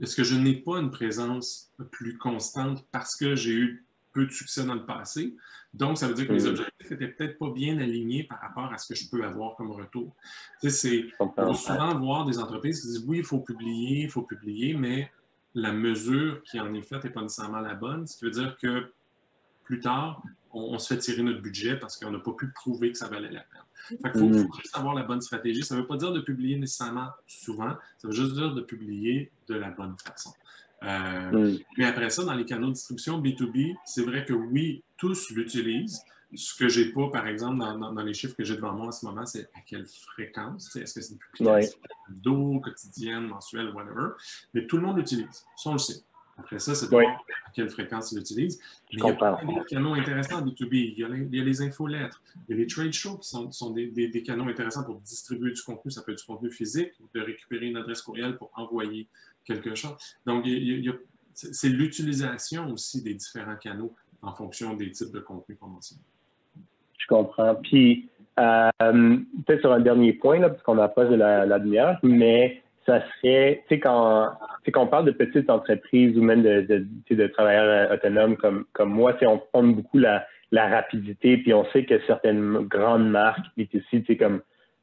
Est-ce 0.00 0.14
que 0.14 0.24
je 0.24 0.36
n'ai 0.36 0.54
pas 0.54 0.78
une 0.78 0.90
présence 0.90 1.70
plus 1.90 2.16
constante 2.16 2.86
parce 2.92 3.16
que 3.16 3.34
j'ai 3.34 3.52
eu 3.52 3.86
peu 4.12 4.26
de 4.26 4.30
succès 4.30 4.64
dans 4.64 4.74
le 4.74 4.86
passé? 4.86 5.34
Donc, 5.74 5.98
ça 5.98 6.08
veut 6.08 6.14
dire 6.14 6.26
que 6.26 6.32
mes 6.32 6.46
objectifs 6.46 6.90
n'étaient 6.90 7.08
peut-être 7.08 7.38
pas 7.38 7.50
bien 7.50 7.78
alignés 7.78 8.24
par 8.24 8.40
rapport 8.40 8.72
à 8.72 8.78
ce 8.78 8.88
que 8.88 8.98
je 8.98 9.10
peux 9.10 9.24
avoir 9.24 9.56
comme 9.56 9.72
retour. 9.72 10.14
Tu 10.60 10.70
sais, 10.70 11.10
c'est, 11.10 11.26
on 11.38 11.54
souvent 11.54 11.98
voir 11.98 12.24
des 12.24 12.38
entreprises 12.38 12.80
qui 12.80 12.86
disent 12.86 13.04
oui, 13.06 13.18
il 13.18 13.24
faut 13.24 13.40
publier, 13.40 14.04
il 14.04 14.10
faut 14.10 14.22
publier, 14.22 14.74
mais 14.74 15.10
la 15.54 15.72
mesure 15.72 16.42
qui 16.44 16.60
en 16.60 16.72
est 16.74 16.82
faite 16.82 17.04
n'est 17.04 17.10
pas 17.10 17.22
nécessairement 17.22 17.60
la 17.60 17.74
bonne. 17.74 18.06
Ce 18.06 18.16
qui 18.16 18.24
veut 18.24 18.30
dire 18.30 18.56
que 18.56 18.90
plus 19.66 19.80
tard, 19.80 20.22
on, 20.52 20.78
se 20.78 20.94
fait 20.94 21.00
tirer 21.00 21.22
notre 21.22 21.42
budget 21.42 21.76
parce 21.76 21.98
qu'on 21.98 22.10
n'a 22.10 22.18
pas 22.18 22.32
pu 22.32 22.50
prouver 22.52 22.92
que 22.92 22.98
ça 22.98 23.08
valait 23.08 23.30
la 23.30 23.40
peine. 23.40 23.60
Il 23.90 24.10
faut, 24.18 24.28
mm. 24.28 24.48
juste 24.62 24.76
avoir 24.76 24.94
la 24.94 25.02
bonne 25.02 25.20
stratégie. 25.20 25.62
Ça 25.62 25.74
ne 25.74 25.80
veut 25.80 25.86
pas 25.86 25.96
dire 25.96 26.12
de 26.12 26.20
publier 26.20 26.56
nécessairement 26.56 27.08
souvent, 27.26 27.76
ça 27.98 28.08
veut 28.08 28.14
juste 28.14 28.32
dire 28.32 28.54
de 28.54 28.62
publier 28.62 29.30
de 29.48 29.54
la 29.54 29.70
bonne 29.70 29.96
façon. 30.04 30.32
Euh, 30.82 31.50
mm. 31.50 31.58
Mais 31.78 31.84
après 31.84 32.10
ça, 32.10 32.24
dans 32.24 32.34
les 32.34 32.44
canaux 32.44 32.68
de 32.68 32.72
distribution 32.72 33.20
B2B, 33.20 33.76
c'est 33.84 34.02
vrai 34.02 34.24
que 34.24 34.32
oui, 34.32 34.82
tous 34.96 35.30
l'utilisent. 35.30 36.00
Ce 36.34 36.54
que 36.58 36.68
je 36.68 36.80
n'ai 36.80 36.92
pas, 36.92 37.08
par 37.10 37.26
exemple, 37.28 37.58
dans, 37.58 38.02
les 38.02 38.12
chiffres 38.12 38.34
que 38.34 38.44
j'ai 38.44 38.56
devant 38.56 38.72
moi 38.72 38.88
en 38.88 38.92
ce 38.92 39.06
moment, 39.06 39.24
c'est 39.24 39.48
à 39.54 39.60
quelle 39.64 39.86
fréquence. 39.86 40.74
Est-ce 40.74 40.94
que 40.94 41.00
c'est 41.00 41.12
une 41.12 41.18
publication 41.18 41.78
d'eau, 42.08 42.60
quotidienne, 42.60 43.28
mensuelle, 43.28 43.70
whatever. 43.70 44.10
Mais 44.52 44.66
tout 44.66 44.76
le 44.76 44.82
monde 44.82 44.96
l'utilise. 44.98 45.44
Ça, 45.56 45.70
on 45.70 45.74
le 45.74 45.78
sait. 45.78 46.02
Après 46.38 46.58
ça, 46.58 46.74
c'est 46.74 46.94
à 46.94 47.00
quelle 47.54 47.70
fréquence 47.70 48.12
ils 48.12 48.18
l'utilisent. 48.18 48.60
il 48.90 48.98
y 48.98 49.02
a 49.02 49.12
plein 49.14 49.38
d'autres 49.44 49.64
canaux 49.66 49.94
intéressants 49.94 50.40
en 50.40 50.46
B2B. 50.46 50.68
Il 50.72 50.98
y, 50.98 51.04
a 51.04 51.08
les, 51.08 51.20
il 51.20 51.34
y 51.34 51.40
a 51.40 51.44
les 51.44 51.62
infolettres, 51.62 52.22
il 52.48 52.54
y 52.54 52.58
a 52.58 52.62
les 52.62 52.66
trade 52.66 52.92
shows 52.92 53.16
qui 53.18 53.28
sont, 53.28 53.50
sont 53.50 53.70
des, 53.70 53.88
des, 53.88 54.22
canaux 54.22 54.48
intéressants 54.48 54.84
pour 54.84 55.00
distribuer 55.00 55.52
du 55.52 55.62
contenu. 55.62 55.90
Ça 55.90 56.02
peut 56.02 56.12
être 56.12 56.18
du 56.18 56.24
contenu 56.24 56.50
physique 56.50 56.92
ou 57.00 57.04
de 57.14 57.24
récupérer 57.24 57.66
une 57.66 57.78
adresse 57.78 58.02
courriel 58.02 58.36
pour 58.36 58.50
envoyer 58.54 59.08
quelque 59.44 59.74
chose. 59.74 59.96
Donc, 60.26 60.44
c'est 61.32 61.68
l'utilisation 61.68 62.70
aussi 62.70 63.02
des 63.02 63.14
différents 63.14 63.56
canaux 63.56 63.94
en 64.20 64.32
fonction 64.32 64.74
des 64.74 64.90
types 64.90 65.12
de 65.12 65.20
contenu 65.20 65.56
qu'on 65.56 65.68
mentionne. 65.68 65.98
Je 66.98 67.06
comprends. 67.06 67.54
Puis, 67.54 68.08
euh, 68.38 68.70
peut-être 69.46 69.60
sur 69.60 69.72
un 69.72 69.80
dernier 69.80 70.12
point, 70.12 70.38
là, 70.38 70.50
parce 70.50 70.62
qu'on 70.62 70.78
approche 70.78 71.08
de 71.08 71.14
la, 71.14 71.46
la 71.46 71.58
demi-heure, 71.58 71.98
mais 72.02 72.62
ça 72.86 73.02
serait, 73.20 73.64
tu 73.68 73.74
sais, 73.74 73.80
quand, 73.80 74.30
on 74.74 74.86
parle 74.86 75.06
de 75.06 75.10
petites 75.10 75.50
entreprises 75.50 76.16
ou 76.16 76.22
même 76.22 76.42
de, 76.42 76.86
de, 77.10 77.26
travailleurs 77.26 77.90
autonomes 77.90 78.36
comme, 78.36 78.64
comme 78.72 78.90
moi, 78.90 79.14
on 79.22 79.38
prend 79.38 79.64
beaucoup 79.64 79.98
la, 79.98 80.24
la 80.52 80.68
rapidité, 80.68 81.36
puis 81.38 81.52
on 81.52 81.64
sait 81.72 81.84
que 81.84 81.98
certaines 82.06 82.60
grandes 82.66 83.10
marques, 83.10 83.44
B2C, 83.58 84.04
tu 84.04 84.16
comme 84.16 84.40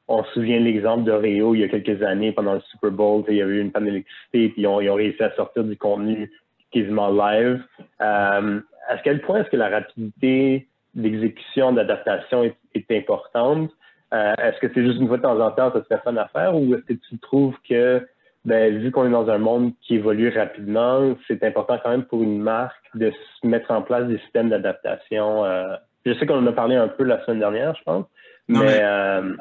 on 0.07 0.23
se 0.25 0.33
souvient 0.33 0.59
de 0.59 0.65
l'exemple 0.65 1.05
d'Oreo 1.05 1.55
il 1.55 1.61
y 1.61 1.63
a 1.63 1.69
quelques 1.69 2.03
années 2.03 2.33
pendant 2.33 2.55
le 2.55 2.61
Super 2.71 2.91
Bowl, 2.91 3.23
il 3.29 3.35
y 3.35 3.41
avait 3.41 3.53
eu 3.53 3.61
une 3.61 3.71
panne 3.71 3.85
d'électricité, 3.85 4.49
puis 4.49 4.61
ils 4.63 4.67
ont, 4.67 4.75
réussi 4.93 5.23
à 5.23 5.33
sortir 5.35 5.63
du 5.63 5.77
contenu 5.77 6.29
quasiment 6.71 7.09
live. 7.09 7.63
Euh, 8.01 8.59
à 8.89 8.97
quel 9.03 9.21
point 9.21 9.41
est-ce 9.41 9.49
que 9.49 9.57
la 9.57 9.69
rapidité 9.69 10.67
d'exécution, 10.93 11.71
d'adaptation 11.71 12.43
est 12.43 12.91
importante? 12.91 13.71
Euh, 14.13 14.33
est-ce 14.37 14.59
que 14.59 14.71
c'est 14.73 14.85
juste 14.85 14.99
une 14.99 15.07
fois 15.07 15.17
de 15.17 15.23
temps 15.23 15.39
en 15.39 15.51
temps, 15.51 15.71
ça 15.71 15.81
se 15.81 15.87
fait 15.87 16.01
fun 16.03 16.15
à 16.17 16.27
faire 16.27 16.55
ou 16.55 16.75
est-ce 16.75 16.83
que 16.83 16.93
tu 16.93 17.17
trouves 17.17 17.55
que, 17.67 18.07
ben, 18.45 18.77
vu 18.77 18.91
qu'on 18.91 19.07
est 19.07 19.11
dans 19.11 19.29
un 19.29 19.39
monde 19.39 19.73
qui 19.81 19.95
évolue 19.95 20.29
rapidement, 20.29 21.15
c'est 21.27 21.43
important 21.43 21.79
quand 21.83 21.89
même 21.89 22.05
pour 22.05 22.21
une 22.21 22.39
marque 22.39 22.85
de 22.93 23.11
se 23.11 23.47
mettre 23.47 23.71
en 23.71 23.81
place 23.81 24.07
des 24.07 24.19
systèmes 24.19 24.49
d'adaptation? 24.49 25.43
Euh, 25.45 25.75
je 26.05 26.13
sais 26.13 26.27
qu'on 26.27 26.37
en 26.37 26.47
a 26.47 26.51
parlé 26.51 26.75
un 26.75 26.89
peu 26.89 27.03
la 27.03 27.25
semaine 27.25 27.39
dernière, 27.39 27.75
je 27.75 27.83
pense, 27.83 28.05
mais, 28.47 28.79
euh, 28.83 29.35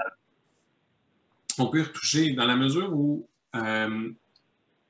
on 1.58 1.66
peut 1.66 1.80
y 1.80 1.82
retoucher 1.82 2.32
dans 2.32 2.46
la 2.46 2.56
mesure 2.56 2.90
où 2.94 3.26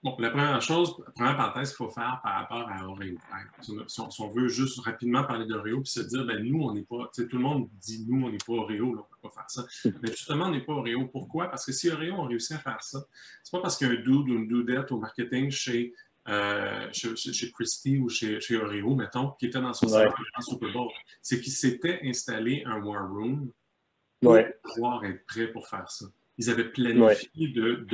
Bon, 0.03 0.17
la 0.19 0.31
première 0.31 0.61
chose, 0.61 0.97
la 1.07 1.13
première 1.13 1.37
parenthèse 1.37 1.69
qu'il 1.69 1.77
faut 1.77 1.91
faire 1.91 2.19
par 2.25 2.35
rapport 2.35 2.69
à 2.69 2.89
Oreo. 2.89 3.17
Si 3.61 4.21
on, 4.21 4.29
veut 4.31 4.49
juste 4.49 4.81
rapidement 4.81 5.23
parler 5.23 5.47
d'Oreo 5.47 5.81
puis 5.81 5.93
se 5.93 6.01
dire, 6.01 6.27
ben 6.27 6.43
nous, 6.43 6.61
on 6.61 6.75
n'est 6.75 6.83
pas, 6.83 7.09
tout 7.15 7.29
le 7.31 7.39
monde 7.39 7.69
dit 7.81 8.05
nous, 8.09 8.27
on 8.27 8.31
n'est 8.31 8.39
pas 8.39 8.53
Oreo, 8.55 8.87
on 8.87 8.91
ne 8.91 8.97
peut 8.97 9.05
pas 9.23 9.31
faire 9.31 9.49
ça. 9.49 9.65
Mais 10.03 10.11
justement, 10.11 10.47
on 10.47 10.51
n'est 10.51 10.65
pas 10.65 10.73
Oreo. 10.73 11.07
Pourquoi? 11.07 11.49
Parce 11.49 11.65
que 11.65 11.71
si 11.71 11.89
Oreo 11.89 12.21
a 12.21 12.27
réussi 12.27 12.53
à 12.53 12.59
faire 12.59 12.83
ça, 12.83 12.99
c'est 13.45 13.53
pas 13.53 13.61
parce 13.61 13.77
qu'il 13.77 13.87
y 13.87 13.91
a 13.91 13.93
un 13.93 14.03
dude 14.03 14.09
ou 14.29 14.35
une 14.35 14.49
dudette 14.49 14.91
au 14.91 14.99
marketing 14.99 15.53
chez, 15.53 15.95
euh, 16.29 16.89
chez, 16.93 17.53
Christie 17.53 17.99
ou 17.99 18.09
chez, 18.09 18.41
chez, 18.41 18.57
Oreo, 18.57 18.97
mettons, 18.97 19.31
qui 19.39 19.47
était 19.47 19.61
dans 19.61 19.73
son 19.73 19.87
ouais. 19.87 20.09
Super 20.41 20.73
Bowl. 20.73 20.91
C'est 21.21 21.41
qu'il 21.41 21.53
s'était 21.53 22.01
installé 22.03 22.65
un 22.67 22.83
war 22.83 23.09
room 23.09 23.53
pour 24.21 24.37
pouvoir 24.65 25.05
être 25.05 25.25
prêts 25.27 25.47
pour 25.47 25.69
faire 25.69 25.89
ça. 25.89 26.07
Ils 26.39 26.51
avaient 26.51 26.71
planifié 26.71 27.49
de, 27.49 27.87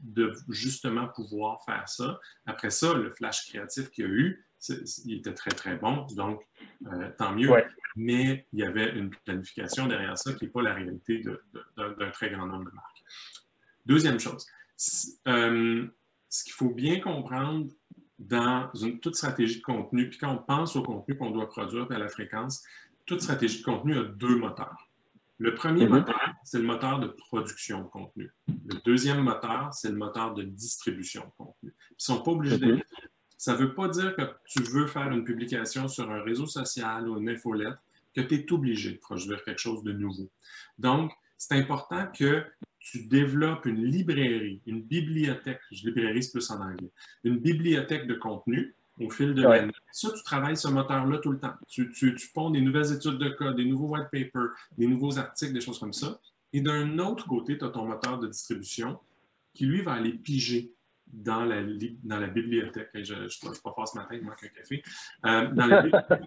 de, 0.00 0.32
justement 0.48 1.08
pouvoir 1.08 1.64
faire 1.64 1.88
ça. 1.88 2.20
Après 2.46 2.70
ça, 2.70 2.94
le 2.94 3.10
flash 3.10 3.48
créatif 3.48 3.90
qu'il 3.90 4.04
y 4.04 4.08
a 4.08 4.10
eu, 4.10 4.46
il 5.04 5.18
était 5.18 5.34
très, 5.34 5.50
très 5.50 5.76
bon, 5.76 6.06
donc 6.14 6.42
euh, 6.86 7.10
tant 7.18 7.34
mieux. 7.34 7.50
Mais 7.96 8.46
il 8.52 8.60
y 8.60 8.64
avait 8.64 8.90
une 8.96 9.10
planification 9.10 9.86
derrière 9.86 10.16
ça 10.18 10.32
qui 10.32 10.44
n'est 10.44 10.50
pas 10.50 10.62
la 10.62 10.74
réalité 10.74 11.22
d'un 11.76 12.10
très 12.10 12.30
grand 12.30 12.46
nombre 12.46 12.70
de 12.70 12.74
marques. 12.74 13.04
Deuxième 13.86 14.18
chose, 14.18 14.46
euh, 15.28 15.86
ce 16.28 16.44
qu'il 16.44 16.52
faut 16.52 16.70
bien 16.70 17.00
comprendre 17.00 17.70
dans 18.18 18.70
une, 18.74 19.00
toute 19.00 19.16
stratégie 19.16 19.58
de 19.58 19.62
contenu, 19.62 20.08
puis 20.08 20.18
quand 20.18 20.32
on 20.32 20.38
pense 20.38 20.76
au 20.76 20.82
contenu 20.82 21.16
qu'on 21.16 21.30
doit 21.30 21.48
produire 21.48 21.90
à 21.90 21.98
la 21.98 22.08
fréquence, 22.08 22.64
toute 23.06 23.20
stratégie 23.20 23.58
de 23.58 23.64
contenu 23.64 23.98
a 23.98 24.04
deux 24.04 24.36
moteurs. 24.36 24.88
Le 25.38 25.54
premier 25.54 25.84
mm-hmm. 25.84 25.88
moteur, 25.90 26.33
c'est 26.44 26.58
le 26.58 26.64
moteur 26.64 27.00
de 27.00 27.08
production 27.08 27.82
de 27.82 27.88
contenu. 27.88 28.30
Le 28.46 28.80
deuxième 28.84 29.20
moteur, 29.22 29.72
c'est 29.72 29.90
le 29.90 29.96
moteur 29.96 30.34
de 30.34 30.42
distribution 30.42 31.22
de 31.22 31.44
contenu. 31.44 31.74
Ils 31.90 31.94
ne 31.98 32.14
sont 32.14 32.22
pas 32.22 32.30
obligés 32.30 32.58
d'être 32.58 32.86
ça 33.44 33.52
ne 33.52 33.58
veut 33.58 33.74
pas 33.74 33.88
dire 33.88 34.16
que 34.16 34.22
tu 34.46 34.62
veux 34.62 34.86
faire 34.86 35.10
une 35.10 35.22
publication 35.22 35.86
sur 35.86 36.10
un 36.10 36.22
réseau 36.22 36.46
social 36.46 37.06
ou 37.06 37.18
une 37.18 37.28
infolettre, 37.28 37.78
que 38.14 38.22
tu 38.22 38.36
es 38.36 38.52
obligé 38.52 38.92
de 38.92 38.96
produire 38.96 39.44
quelque 39.44 39.60
chose 39.60 39.82
de 39.82 39.92
nouveau. 39.92 40.30
Donc, 40.78 41.12
c'est 41.36 41.54
important 41.54 42.06
que 42.06 42.42
tu 42.78 43.06
développes 43.06 43.66
une 43.66 43.84
librairie, 43.84 44.62
une 44.66 44.82
bibliothèque, 44.82 45.60
librairie 45.70 46.22
c'est 46.22 46.32
plus 46.32 46.50
en 46.50 46.60
anglais, 46.60 46.90
une 47.22 47.38
bibliothèque 47.38 48.06
de 48.06 48.14
contenu 48.14 48.74
au 48.98 49.10
fil 49.10 49.34
de 49.34 49.42
l'année. 49.42 49.72
Ça, 49.92 50.10
tu 50.16 50.22
travailles 50.22 50.56
ce 50.56 50.68
moteur-là 50.68 51.18
tout 51.18 51.32
le 51.32 51.38
temps. 51.38 51.54
Tu, 51.68 51.92
tu, 51.92 52.14
tu 52.14 52.28
ponds 52.32 52.48
des 52.48 52.62
nouvelles 52.62 52.94
études 52.94 53.18
de 53.18 53.28
cas, 53.28 53.52
des 53.52 53.66
nouveaux 53.66 53.88
white 53.88 54.08
papers, 54.10 54.54
des 54.78 54.86
nouveaux 54.86 55.18
articles, 55.18 55.52
des 55.52 55.60
choses 55.60 55.78
comme 55.78 55.92
ça. 55.92 56.18
Et 56.54 56.60
d'un 56.60 57.00
autre 57.00 57.26
côté, 57.26 57.58
tu 57.58 57.64
as 57.64 57.68
ton 57.68 57.84
moteur 57.84 58.20
de 58.20 58.28
distribution 58.28 59.00
qui, 59.52 59.66
lui, 59.66 59.82
va 59.82 59.94
aller 59.94 60.12
piger 60.12 60.72
dans 61.08 61.44
la, 61.44 61.62
dans 62.04 62.20
la 62.20 62.28
bibliothèque. 62.28 62.90
Je 62.94 63.14
ne 63.14 63.28
suis 63.28 63.40
pas 63.40 63.72
fort 63.72 63.88
ce 63.88 63.98
matin, 63.98 64.14
il 64.14 64.22
manque 64.22 64.42
un 64.44 64.48
café. 64.48 64.80
Euh, 65.26 65.48
dans 65.48 65.66
la 65.66 65.82
bibliothèque 65.82 66.20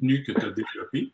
que 0.26 0.32
tu 0.32 0.46
as 0.46 0.50
développée. 0.50 1.12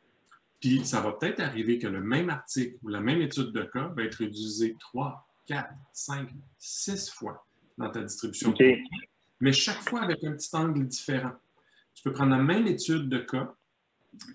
Puis 0.61 0.83
ça 0.87 1.03
va 1.03 1.13
peut-être 1.13 1.41
arriver 1.41 1.79
que 1.79 1.87
le 1.87 2.01
même 2.01 2.31
article 2.31 2.79
ou 2.83 2.89
la 2.89 3.01
même 3.01 3.21
étude 3.21 3.53
de 3.53 3.65
cas 3.65 3.93
va 3.95 4.03
être 4.03 4.23
utilisé 4.23 4.77
3, 4.81 5.29
4, 5.45 5.69
5, 5.93 6.31
6 6.59 7.11
fois 7.11 7.47
dans 7.77 7.91
ta 7.91 8.01
distribution. 8.01 8.55
Mais 9.41 9.53
chaque 9.53 9.87
fois 9.87 10.01
avec 10.01 10.25
un 10.25 10.33
petit 10.33 10.57
angle 10.57 10.87
différent. 10.87 11.33
Tu 11.95 12.03
peux 12.03 12.13
prendre 12.13 12.31
la 12.31 12.43
même 12.43 12.67
étude 12.67 13.11
de 13.11 13.19
cas 13.19 13.55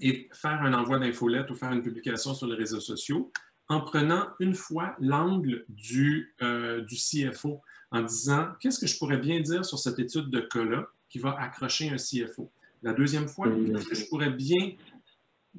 et 0.01 0.29
faire 0.33 0.62
un 0.62 0.74
envoi 0.74 1.00
d'infolette 1.00 1.50
ou 1.50 1.55
faire 1.55 1.71
une 1.71 1.81
publication 1.81 2.36
sur 2.36 2.45
les 2.45 2.55
réseaux 2.55 2.79
sociaux 2.79 3.31
en 3.70 3.82
prenant 3.82 4.28
une 4.40 4.56
fois 4.56 4.96
l'angle 5.00 5.64
du, 5.70 6.34
euh, 6.42 6.82
du 6.82 6.96
CFO 6.96 7.62
en 7.92 8.02
disant 8.02 8.48
qu'est-ce 8.60 8.80
que 8.80 8.88
je 8.88 8.98
pourrais 8.98 9.18
bien 9.18 9.40
dire 9.40 9.64
sur 9.64 9.80
cette 9.80 10.00
étude 10.00 10.30
de 10.30 10.42
cas-là 10.42 10.88
qui 11.08 11.20
va 11.20 11.40
accrocher 11.40 11.90
un 11.90 11.98
CFO. 11.98 12.52
La 12.82 12.94
deuxième 12.94 13.28
fois, 13.28 13.48
qu'est-ce 13.48 13.88
que 13.88 13.96
je 13.96 14.06
pourrais 14.08 14.32
bien 14.32 14.72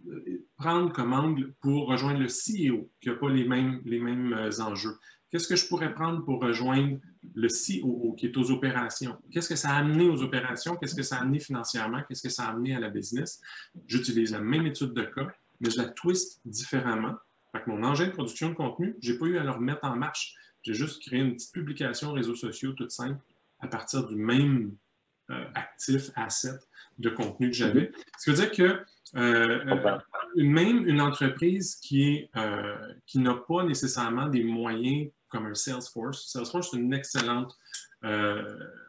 euh, 0.09 0.45
prendre 0.57 0.93
comme 0.93 1.13
angle 1.13 1.53
pour 1.61 1.89
rejoindre 1.89 2.21
le 2.21 2.27
CEO 2.27 2.89
qui 3.01 3.09
n'a 3.09 3.15
pas 3.15 3.29
les 3.31 3.47
mêmes, 3.47 3.81
les 3.85 4.01
mêmes 4.01 4.33
euh, 4.33 4.61
enjeux? 4.61 4.97
Qu'est-ce 5.31 5.47
que 5.47 5.57
je 5.57 5.67
pourrais 5.69 5.95
prendre 5.95 6.25
pour 6.25 6.41
rejoindre 6.41 6.99
le 7.35 7.49
COO 7.49 8.15
qui 8.15 8.27
est 8.27 8.37
aux 8.37 8.51
opérations? 8.51 9.17
Qu'est-ce 9.31 9.49
que 9.49 9.55
ça 9.55 9.71
a 9.71 9.77
amené 9.77 10.09
aux 10.09 10.23
opérations? 10.23 10.75
Qu'est-ce 10.77 10.97
que 10.97 11.05
ça 11.05 11.19
a 11.19 11.21
amené 11.21 11.39
financièrement? 11.39 12.03
Qu'est-ce 12.09 12.23
que 12.23 12.29
ça 12.29 12.47
a 12.47 12.51
amené 12.51 12.75
à 12.75 12.81
la 12.81 12.91
business? 12.91 13.41
J'utilise 13.87 14.33
la 14.33 14.41
même 14.41 14.67
étude 14.67 14.93
de 14.93 15.03
cas, 15.03 15.29
mais 15.61 15.71
je 15.71 15.79
la 15.79 15.89
twist 15.89 16.41
différemment. 16.45 17.15
Fait 17.53 17.67
mon 17.67 17.83
engin 17.83 18.07
de 18.07 18.13
production 18.13 18.51
de 18.51 18.55
contenu, 18.55 18.97
je 19.03 19.13
n'ai 19.13 19.19
pas 19.19 19.27
eu 19.27 19.39
à 19.39 19.43
le 19.43 19.51
remettre 19.51 19.85
en 19.85 19.97
marche. 19.97 20.35
J'ai 20.63 20.75
juste 20.75 21.03
créé 21.03 21.21
une 21.21 21.35
petite 21.35 21.53
publication 21.53 22.13
réseaux 22.13 22.37
sociaux 22.37 22.73
toute 22.73 22.91
simple 22.91 23.19
à 23.61 23.67
partir 23.67 24.07
du 24.07 24.17
même 24.17 24.77
euh, 25.31 25.45
actif, 25.55 26.11
asset 26.17 26.59
de 26.99 27.09
contenu 27.09 27.51
que 27.51 27.57
j'avais. 27.57 27.83
Mhm. 27.83 27.93
Ce 28.19 28.25
qui 28.25 28.31
veut 28.31 28.37
dire 28.37 28.53
que 28.53 28.85
euh, 29.17 30.01
même 30.37 30.89
une 30.89 31.01
entreprise 31.01 31.77
qui, 31.77 32.29
euh, 32.37 32.95
qui 33.07 33.21
n'a 33.21 33.35
pas 33.35 33.63
nécessairement 33.65 34.27
des 34.27 34.43
moyens 34.43 35.11
comme 35.29 35.47
un 35.47 35.55
Salesforce, 35.55 36.27
Salesforce, 36.33 36.71
c'est 36.73 36.79
une 36.79 36.93
excellente 36.93 37.57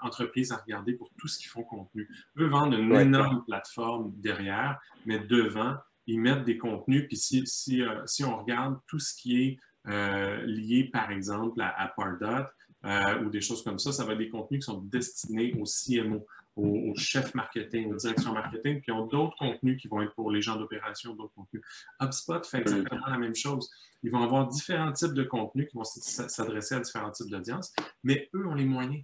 entreprise 0.01 0.53
à 0.53 0.55
regarder 0.55 0.93
pour 0.93 1.11
tout 1.17 1.27
ce 1.27 1.37
qu'ils 1.37 1.49
font 1.49 1.63
contenu. 1.63 2.09
Eux 2.37 2.47
vendent 2.47 2.73
une 2.73 2.95
énorme 2.95 3.43
plateforme 3.45 4.13
derrière, 4.15 4.79
mais 5.05 5.19
devant, 5.19 5.75
ils 6.07 6.19
mettent 6.19 6.45
des 6.45 6.57
contenus. 6.57 7.05
Puis 7.07 7.17
si, 7.17 7.45
si, 7.45 7.83
si 8.05 8.23
on 8.23 8.37
regarde 8.37 8.79
tout 8.87 8.99
ce 8.99 9.13
qui 9.13 9.43
est 9.43 9.57
euh, 9.87 10.43
liés, 10.45 10.89
par 10.91 11.11
exemple, 11.11 11.59
à, 11.61 11.91
Pardot 11.95 12.45
euh, 12.85 13.23
ou 13.23 13.29
des 13.29 13.41
choses 13.41 13.63
comme 13.63 13.79
ça. 13.79 13.91
Ça 13.91 14.05
va 14.05 14.13
être 14.13 14.19
des 14.19 14.29
contenus 14.29 14.63
qui 14.63 14.71
sont 14.71 14.81
destinés 14.81 15.53
aux 15.59 15.65
CMO, 15.65 16.25
aux, 16.55 16.93
chefs 16.95 17.33
marketing, 17.33 17.91
aux 17.91 17.95
directions 17.95 18.33
marketing, 18.33 18.81
puis 18.81 18.91
ils 18.91 18.93
ont 18.93 19.07
d'autres 19.07 19.35
contenus 19.37 19.81
qui 19.81 19.87
vont 19.87 20.01
être 20.01 20.13
pour 20.13 20.29
les 20.31 20.41
gens 20.41 20.55
d'opération, 20.57 21.15
d'autres 21.15 21.33
contenus. 21.33 21.63
HubSpot 21.99 22.45
fait 22.45 22.61
exactement 22.61 23.07
la 23.07 23.17
même 23.17 23.35
chose. 23.35 23.69
Ils 24.03 24.11
vont 24.11 24.21
avoir 24.21 24.47
différents 24.47 24.91
types 24.91 25.13
de 25.13 25.23
contenus 25.23 25.67
qui 25.69 25.77
vont 25.77 25.83
s'adresser 25.83 26.75
à 26.75 26.79
différents 26.79 27.11
types 27.11 27.29
d'audience, 27.29 27.73
mais 28.03 28.29
eux 28.35 28.45
ont 28.45 28.55
les 28.55 28.65
moyens. 28.65 29.03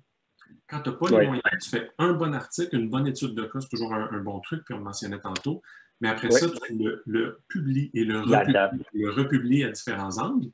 Quand 0.67 0.81
tu 0.81 0.89
n'as 0.89 0.95
pas 0.95 1.09
les 1.09 1.25
moyens, 1.27 1.43
tu 1.61 1.69
fais 1.69 1.91
un 1.97 2.13
bon 2.13 2.33
article, 2.33 2.75
une 2.75 2.89
bonne 2.89 3.07
étude 3.07 3.35
de 3.35 3.43
cas, 3.43 3.61
c'est 3.61 3.69
toujours 3.69 3.93
un, 3.93 4.09
un, 4.11 4.19
bon 4.19 4.39
truc, 4.41 4.63
puis 4.65 4.73
on 4.73 4.79
le 4.79 4.83
mentionnait 4.83 5.19
tantôt. 5.19 5.61
Mais 6.01 6.09
après 6.09 6.29
ça, 6.31 6.47
tu 6.49 6.77
le, 7.05 7.41
publies 7.47 7.89
et 7.93 8.03
le 8.03 8.19
republies, 9.09 9.63
à 9.63 9.71
différents 9.71 10.17
angles. 10.19 10.51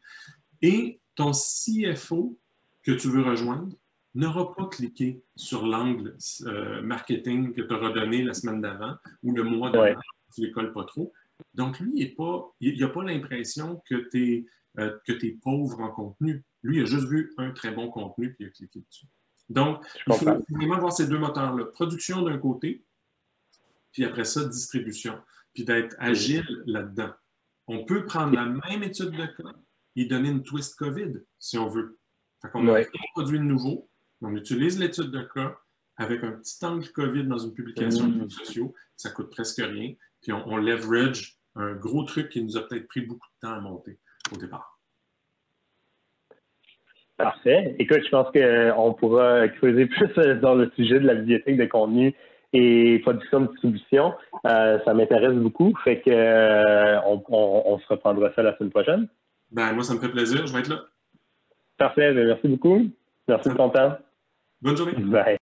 Et 0.62 1.00
ton 1.16 1.32
CFO 1.32 2.38
que 2.84 2.92
tu 2.92 3.10
veux 3.10 3.24
rejoindre 3.24 3.76
n'aura 4.16 4.54
pas 4.54 4.68
cliqué 4.68 5.24
sur 5.36 5.66
l'angle 5.66 6.16
euh, 6.46 6.82
marketing 6.82 7.54
que 7.54 7.62
tu 7.62 7.74
auras 7.74 7.92
donné 7.92 8.24
la 8.24 8.34
semaine 8.34 8.62
d'avant 8.62 8.96
ou 9.24 9.34
le 9.34 9.44
mois 9.44 9.72
d'avant, 9.72 10.00
tu 10.34 10.42
ne 10.42 10.48
colles 10.48 10.72
pas 10.72 10.86
trop. 10.86 11.12
Donc, 11.54 11.80
lui, 11.80 12.16
il 12.60 12.80
n'a 12.80 12.88
pas 12.90 13.04
l'impression 13.04 13.82
que 13.90 13.96
tu 14.10 14.24
es, 14.24 14.46
euh, 14.80 14.98
es, 15.08 15.38
pauvre 15.42 15.82
en 15.82 15.90
contenu. 15.90 16.44
Lui, 16.62 16.78
il 16.78 16.84
a 16.84 16.86
juste 16.86 17.08
vu 17.08 17.34
un 17.38 17.52
très 17.52 17.72
bon 17.72 17.90
contenu 17.90 18.34
puis 18.34 18.46
il 18.46 18.48
a 18.48 18.52
cliqué 18.52 18.82
dessus. 18.88 19.08
Donc, 19.54 19.86
il 20.08 20.14
faut 20.14 20.26
vraiment 20.50 20.76
avoir 20.76 20.94
ces 20.94 21.08
deux 21.08 21.20
moteurs-là. 21.20 21.66
Production 21.66 22.22
d'un 22.24 22.38
côté, 22.38 22.84
puis 23.92 24.06
après 24.06 24.26
ça, 24.26 24.46
distribution 24.46 25.20
puis 25.54 25.66
d'être 25.66 25.96
agile 26.00 26.64
là-dedans. 26.66 27.12
On 27.68 27.86
peut 27.86 28.06
prendre 28.06 28.34
la 28.34 28.46
même 28.46 28.84
étude 28.84 29.12
de 29.12 29.26
cas 29.26 29.56
et 29.96 30.06
donner 30.06 30.30
une 30.30 30.44
twist 30.44 30.76
COVID, 30.76 31.14
si 31.40 31.58
on 31.58 31.68
veut. 31.68 32.00
Fait 32.42 32.50
qu'on 32.50 32.68
a 32.68 32.82
un 32.82 32.86
produit 33.14 33.40
nouveau, 33.40 33.90
on 34.22 34.36
utilise 34.36 34.80
l'étude 34.80 35.12
de 35.12 35.22
cas 35.22 35.58
avec 35.98 36.24
un 36.24 36.32
petit 36.34 36.66
angle 36.66 36.90
COVID 36.92 37.26
dans 37.26 37.38
une 37.38 37.54
publication 37.54 38.08
de 38.08 38.16
mm. 38.16 38.22
réseaux 38.24 38.44
sociaux, 38.44 38.76
ça 38.96 39.12
coûte 39.12 39.30
presque 39.30 39.62
rien, 39.62 39.94
puis 40.22 40.34
on, 40.34 40.58
leverage 40.58 41.38
un 41.56 41.74
gros 41.74 42.04
truc 42.04 42.30
qui 42.30 42.44
nous 42.44 42.58
a 42.58 42.68
peut-être 42.68 42.88
pris 42.88 43.02
beaucoup 43.02 43.28
de 43.28 43.48
temps 43.48 43.54
à 43.54 43.60
monter 43.60 44.00
au 44.34 44.38
départ. 44.38 44.73
Parfait. 47.18 47.76
Écoute, 47.80 48.02
je 48.04 48.10
pense 48.10 48.28
qu'on 48.32 48.94
pourra 48.94 49.48
creuser 49.48 49.86
plus 49.88 50.14
dans 50.42 50.56
le 50.56 50.72
sujet 50.76 51.00
de 51.00 51.08
la 51.08 51.16
bibliothèque 51.16 51.58
de 51.58 51.66
contenu 51.66 52.14
et 52.54 53.00
production 53.00 53.42
de 53.42 53.48
distribution. 53.48 54.14
Euh, 54.46 54.80
ça 54.86 54.94
m'intéresse 54.94 55.36
beaucoup. 55.36 55.74
Fait 55.84 56.02
que 56.02 56.10
euh, 56.10 57.00
on, 57.06 57.80
se 57.80 57.88
reprendra 57.88 58.32
ça 58.34 58.44
la 58.44 58.56
semaine 58.58 58.72
prochaine. 58.72 59.08
Ben, 59.52 59.74
moi, 59.74 59.84
ça 59.84 59.94
me 59.94 60.00
fait 60.00 60.10
plaisir. 60.10 60.46
Je 60.46 60.54
vais 60.54 60.60
être 60.60 60.70
là. 60.70 60.82
Parfait. 61.78 62.14
Ben, 62.14 62.28
merci 62.28 62.48
beaucoup. 62.48 62.82
Merci 63.28 63.50
de 63.50 63.56
ton 63.56 63.70
temps. 63.70 63.98
Bonne 64.62 64.78
journée. 64.78 64.94
Bye. 64.98 65.38